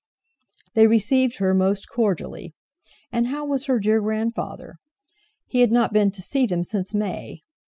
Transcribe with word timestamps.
They 0.73 0.87
received 0.87 1.37
her 1.37 1.53
most 1.53 1.87
cordially: 1.87 2.55
And 3.11 3.27
how 3.27 3.45
was 3.45 3.65
her 3.65 3.79
dear 3.79 4.01
grandfather? 4.01 4.77
He 5.45 5.59
had 5.61 5.71
not 5.71 5.93
been 5.93 6.09
to 6.09 6.23
see 6.23 6.47
them 6.47 6.63
since 6.63 6.95
May. 6.95 7.43